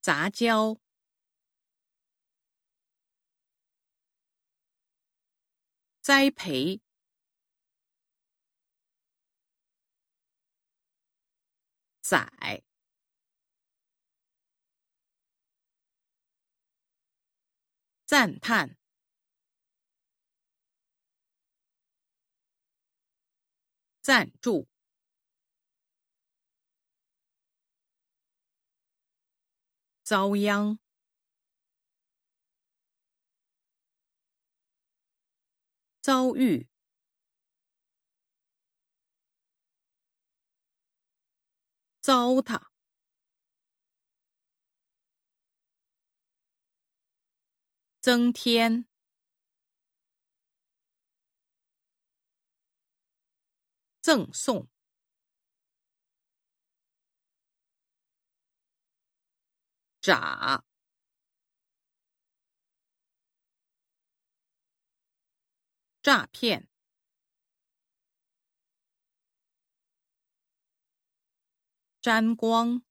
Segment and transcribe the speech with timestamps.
[0.00, 0.78] 杂交、
[6.00, 6.80] 栽培、
[12.00, 12.62] 宰、
[18.06, 18.78] 赞叹、
[24.00, 24.66] 赞助。
[30.08, 30.78] 遭殃，
[36.00, 36.66] 遭遇，
[42.00, 42.68] 糟蹋，
[48.00, 48.86] 增添，
[54.00, 54.66] 赠送。
[60.08, 60.64] 傻，
[66.02, 66.66] 诈骗，
[72.00, 72.82] 沾光，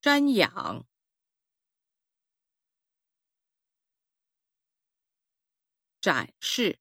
[0.00, 0.86] 瞻仰，
[6.00, 6.80] 展示。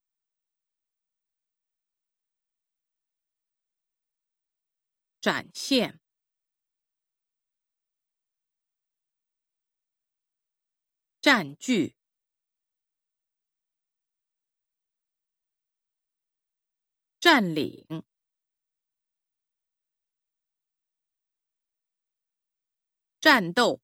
[5.20, 6.00] 展现，
[11.20, 11.96] 占据，
[17.20, 17.86] 占领，
[23.20, 23.82] 战斗，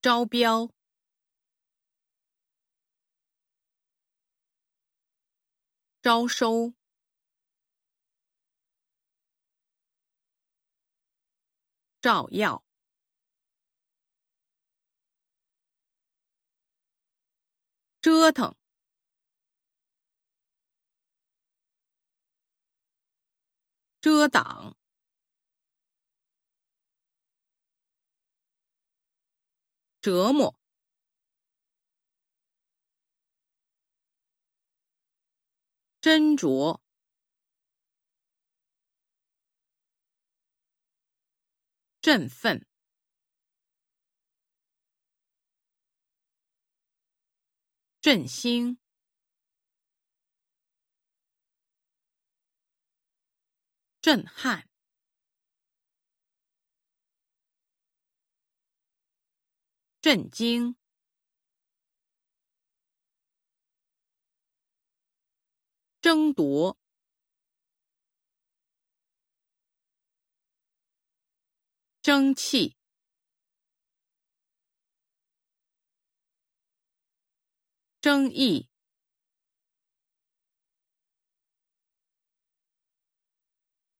[0.00, 0.77] 招标。
[6.08, 6.72] 招收，
[12.00, 12.64] 照耀，
[18.00, 18.56] 折腾，
[24.00, 24.74] 遮挡，
[30.00, 30.67] 折磨。
[36.08, 36.80] 斟酌，
[42.00, 42.66] 振奋，
[48.00, 48.78] 振兴，
[54.00, 54.66] 震撼，
[60.00, 60.77] 震惊。
[66.08, 66.78] 争夺，
[72.00, 72.78] 争气，
[78.00, 78.70] 争议，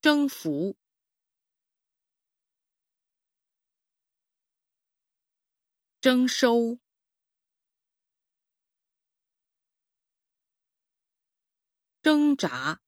[0.00, 0.78] 征服，
[6.00, 6.78] 征收。
[12.08, 12.80] 挣扎，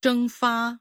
[0.00, 0.80] 蒸发，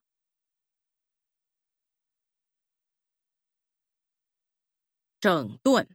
[5.19, 5.89] 整顿，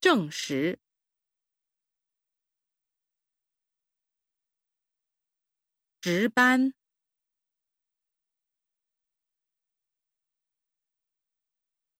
[0.00, 0.78] 证实，
[6.00, 6.75] 值班。